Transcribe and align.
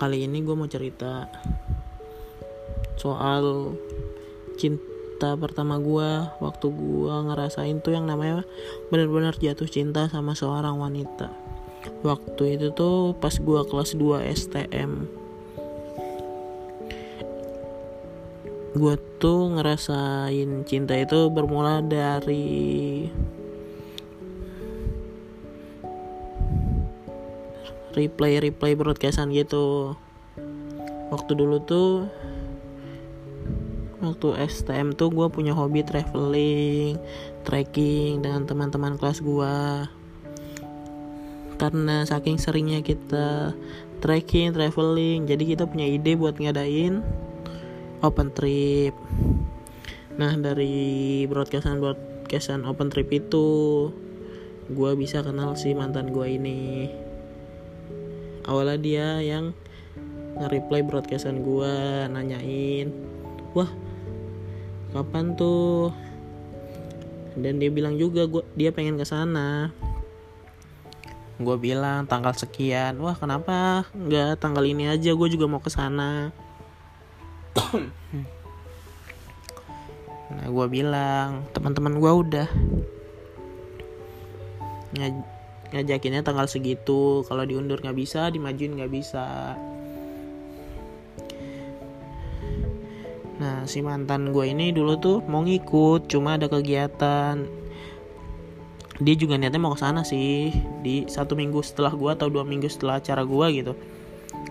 kali 0.00 0.24
ini 0.24 0.40
gue 0.40 0.56
mau 0.56 0.64
cerita 0.64 1.28
soal 2.96 3.76
cinta 4.56 5.36
pertama 5.36 5.76
gue 5.76 6.08
waktu 6.40 6.66
gue 6.72 7.16
ngerasain 7.28 7.84
tuh 7.84 7.92
yang 7.92 8.08
namanya 8.08 8.48
benar-benar 8.88 9.36
jatuh 9.36 9.68
cinta 9.68 10.08
sama 10.08 10.32
seorang 10.32 10.80
wanita. 10.80 11.28
Waktu 12.04 12.56
itu 12.56 12.72
tuh 12.72 13.12
pas 13.16 13.32
gue 13.36 13.60
kelas 13.68 13.96
2 13.96 14.24
STM 14.36 15.20
gue 18.70 18.94
tuh 19.18 19.50
ngerasain 19.50 20.62
cinta 20.62 20.94
itu 20.94 21.26
bermula 21.26 21.82
dari 21.82 23.10
replay 27.94 28.38
replay 28.38 28.72
broadcastan 28.78 29.34
gitu. 29.34 29.94
Waktu 31.10 31.32
dulu 31.34 31.58
tuh 31.66 32.06
waktu 34.00 34.28
STM 34.48 34.96
tuh 34.96 35.12
gue 35.12 35.28
punya 35.28 35.52
hobi 35.52 35.84
traveling 35.84 36.96
trekking 37.44 38.24
dengan 38.24 38.48
teman-teman 38.48 38.96
kelas 38.96 39.20
gue 39.20 39.56
karena 41.60 42.08
saking 42.08 42.40
seringnya 42.40 42.80
kita 42.80 43.52
trekking 44.00 44.56
traveling 44.56 45.28
jadi 45.28 45.44
kita 45.44 45.68
punya 45.68 45.84
ide 45.84 46.16
buat 46.16 46.40
ngadain 46.40 47.04
open 48.00 48.32
trip. 48.32 48.96
Nah 50.16 50.32
dari 50.40 51.28
broadcastan 51.28 51.84
broadcastan 51.84 52.64
open 52.64 52.88
trip 52.88 53.12
itu 53.12 53.48
gue 54.72 54.90
bisa 54.96 55.20
kenal 55.20 55.52
si 55.60 55.76
mantan 55.76 56.08
gue 56.08 56.26
ini 56.40 56.88
awalnya 58.50 58.78
dia 58.82 59.08
yang 59.22 59.54
nge-reply 60.42 60.82
broadcastan 60.82 61.46
gue 61.46 61.74
nanyain 62.10 62.90
wah 63.54 63.70
kapan 64.90 65.38
tuh? 65.38 65.94
Dan 67.38 67.62
dia 67.62 67.70
bilang 67.70 67.94
juga 67.94 68.26
gua 68.26 68.42
dia 68.58 68.74
pengen 68.74 68.98
ke 68.98 69.06
sana. 69.06 69.70
Gue 71.38 71.56
bilang 71.56 72.04
tanggal 72.10 72.34
sekian. 72.34 72.98
Wah 72.98 73.14
kenapa? 73.14 73.86
Nggak 73.94 74.42
tanggal 74.42 74.66
ini 74.66 74.90
aja 74.90 75.14
gue 75.14 75.28
juga 75.30 75.46
mau 75.46 75.62
ke 75.62 75.70
sana. 75.70 76.34
Nah 80.30 80.46
gue 80.46 80.66
bilang 80.66 81.46
teman-teman 81.54 81.98
gue 82.02 82.12
udah 82.12 82.48
ngajakinnya 85.70 86.22
tanggal 86.22 86.46
segitu. 86.46 87.26
Kalau 87.26 87.42
diundur 87.46 87.80
nggak 87.80 87.96
bisa 87.96 88.30
dimajuin 88.30 88.76
nggak 88.78 88.92
bisa. 88.92 89.56
Nah 93.40 93.64
si 93.64 93.80
mantan 93.80 94.36
gue 94.36 94.44
ini 94.52 94.70
dulu 94.70 94.92
tuh 95.00 95.18
mau 95.24 95.40
ngikut 95.42 96.10
cuma 96.10 96.36
ada 96.36 96.50
kegiatan. 96.50 97.46
Dia 99.00 99.14
juga 99.16 99.40
niatnya 99.40 99.62
mau 99.62 99.72
ke 99.72 99.80
sana 99.80 100.04
sih. 100.04 100.52
Di 100.84 101.08
satu 101.08 101.32
minggu 101.32 101.64
setelah 101.64 101.94
gue 101.96 102.10
atau 102.12 102.28
dua 102.28 102.44
minggu 102.44 102.68
setelah 102.68 103.00
acara 103.00 103.24
gue 103.24 103.46
gitu 103.56 103.74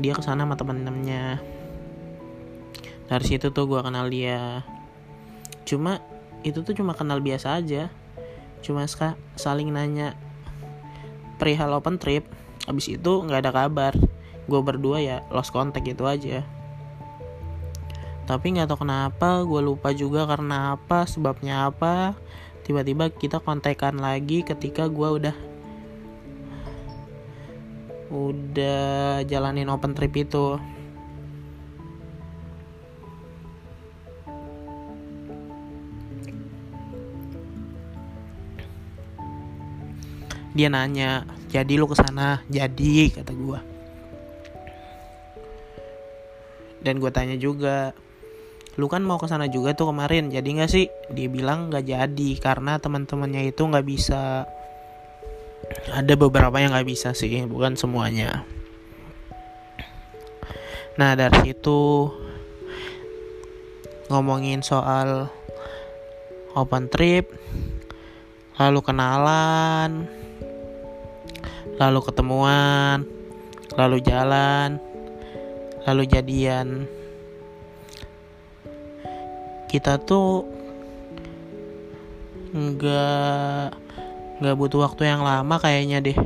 dia 0.00 0.16
ke 0.16 0.22
sana 0.24 0.48
sama 0.48 0.56
temen-temennya. 0.56 1.38
Dari 3.12 3.24
situ 3.26 3.52
tuh 3.52 3.68
gue 3.68 3.80
kenal 3.84 4.08
dia. 4.08 4.64
Cuma 5.68 6.00
itu 6.40 6.64
tuh 6.64 6.72
cuma 6.72 6.96
kenal 6.96 7.20
biasa 7.20 7.60
aja. 7.60 7.92
Cuma 8.64 8.88
saling 9.36 9.68
nanya 9.68 10.16
perihal 11.40 11.72
open 11.72 11.96
trip 11.96 12.28
abis 12.68 13.00
itu 13.00 13.12
nggak 13.24 13.48
ada 13.48 13.52
kabar. 13.52 13.96
Gue 14.44 14.60
berdua 14.60 15.00
ya 15.00 15.24
lost 15.32 15.54
contact 15.54 15.86
gitu 15.86 16.04
aja. 16.04 16.44
Tapi 18.28 18.46
nggak 18.54 18.68
tahu 18.70 18.84
kenapa 18.86 19.42
gue 19.42 19.60
lupa 19.64 19.90
juga 19.90 20.28
karena 20.28 20.76
apa 20.76 21.08
sebabnya 21.08 21.72
apa. 21.72 22.14
Tiba-tiba 22.62 23.10
kita 23.10 23.40
kontekan 23.42 23.98
lagi 23.98 24.44
ketika 24.44 24.86
gue 24.86 25.08
udah 25.18 25.36
udah 28.10 29.22
jalanin 29.26 29.70
open 29.70 29.94
trip 29.94 30.14
itu 30.18 30.58
dia 40.56 40.68
nanya 40.68 41.24
jadi 41.50 41.78
lu 41.78 41.86
ke 41.86 41.96
sana? 41.98 42.42
Jadi 42.50 43.10
kata 43.14 43.32
gue 43.34 43.60
dan 46.80 46.96
gue 46.96 47.10
tanya 47.12 47.36
juga 47.36 47.92
lu 48.78 48.88
kan 48.88 49.04
mau 49.04 49.20
ke 49.20 49.28
sana 49.28 49.50
juga 49.50 49.76
tuh 49.76 49.92
kemarin 49.92 50.32
jadi 50.32 50.46
nggak 50.46 50.70
sih? 50.70 50.88
Dia 51.12 51.28
bilang 51.28 51.68
nggak 51.68 51.84
jadi 51.84 52.30
karena 52.40 52.80
teman-temannya 52.80 53.52
itu 53.52 53.60
nggak 53.60 53.84
bisa. 53.84 54.48
Ada 55.92 56.14
beberapa 56.16 56.56
yang 56.56 56.72
nggak 56.72 56.88
bisa 56.88 57.12
sih 57.12 57.28
bukan 57.44 57.76
semuanya. 57.76 58.48
Nah 60.96 61.12
dari 61.12 61.36
situ 61.44 62.08
ngomongin 64.08 64.64
soal 64.64 65.28
open 66.56 66.88
trip 66.88 67.28
lalu 68.56 68.80
kenalan 68.80 70.08
lalu 71.80 72.00
ketemuan, 72.04 73.08
lalu 73.72 74.04
jalan, 74.04 74.76
lalu 75.88 76.04
jadian. 76.04 76.84
Kita 79.72 79.96
tuh 79.96 80.44
nggak 82.52 83.66
nggak 84.44 84.56
butuh 84.60 84.84
waktu 84.84 85.08
yang 85.08 85.24
lama 85.24 85.56
kayaknya 85.56 86.04
deh. 86.04 86.18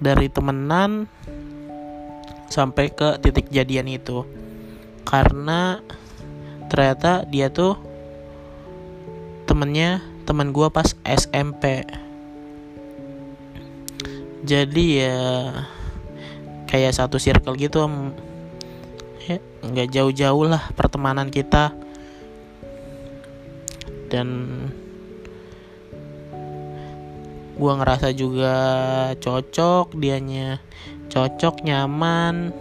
Dari 0.00 0.32
temenan 0.32 1.04
sampai 2.48 2.88
ke 2.88 3.20
titik 3.20 3.52
jadian 3.52 3.92
itu. 3.92 4.24
Karena 5.04 5.84
ternyata 6.72 7.28
dia 7.28 7.52
tuh 7.52 7.76
temennya 9.44 10.00
teman 10.24 10.50
gue 10.50 10.68
pas 10.72 10.96
SMP 11.04 11.84
jadi 14.46 14.84
ya 15.02 15.18
kayak 16.70 16.94
satu 16.94 17.18
circle 17.18 17.58
gitu 17.58 17.82
ya 19.26 19.42
nggak 19.66 19.90
jauh-jauh 19.90 20.46
lah 20.46 20.70
pertemanan 20.78 21.34
kita. 21.34 21.74
Dan 24.06 24.54
gua 27.58 27.74
ngerasa 27.82 28.14
juga 28.14 28.54
cocok 29.18 29.98
dianya 29.98 30.62
cocok 31.10 31.66
nyaman. 31.66 32.54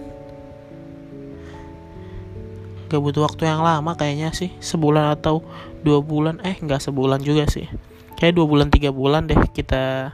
Gak 2.85 3.02
butuh 3.02 3.25
waktu 3.25 3.50
yang 3.50 3.66
lama 3.66 3.97
kayaknya 3.97 4.29
sih 4.34 4.53
sebulan 4.57 5.22
atau 5.22 5.46
dua 5.85 6.02
bulan. 6.02 6.41
Eh 6.41 6.57
nggak 6.57 6.81
sebulan 6.81 7.22
juga 7.22 7.46
sih. 7.46 7.69
Kayak 8.17 8.41
dua 8.41 8.46
bulan 8.50 8.73
tiga 8.73 8.90
bulan 8.90 9.29
deh 9.29 9.38
kita 9.53 10.13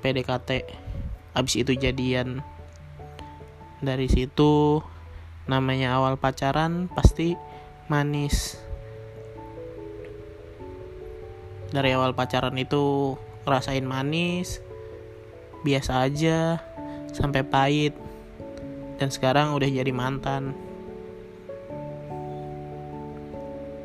PDKT 0.00 0.50
abis 1.38 1.54
itu 1.62 1.72
jadian. 1.78 2.42
Dari 3.78 4.10
situ 4.10 4.82
namanya 5.46 6.02
awal 6.02 6.18
pacaran 6.18 6.90
pasti 6.90 7.38
manis. 7.86 8.58
Dari 11.70 11.94
awal 11.94 12.16
pacaran 12.18 12.58
itu 12.58 13.14
rasain 13.46 13.86
manis 13.86 14.58
biasa 15.62 16.10
aja 16.10 16.58
sampai 17.14 17.46
pahit. 17.46 17.94
Dan 18.98 19.14
sekarang 19.14 19.54
udah 19.54 19.70
jadi 19.70 19.94
mantan. 19.94 20.58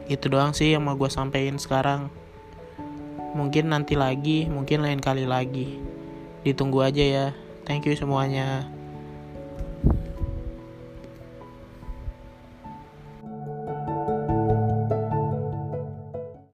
Itu 0.09 0.25
doang 0.25 0.57
sih 0.57 0.73
yang 0.73 0.89
mau 0.89 0.97
gue 0.97 1.05
sampein 1.05 1.61
sekarang. 1.61 2.09
Mungkin 3.37 3.69
nanti 3.69 3.93
lagi 3.93 4.49
mungkin 4.49 4.81
lain 4.81 4.97
kali 4.97 5.29
lagi 5.29 5.93
ditunggu 6.43 6.83
aja 6.83 7.03
ya. 7.03 7.25
Thank 7.63 7.87
you 7.87 7.95
semuanya 7.95 8.67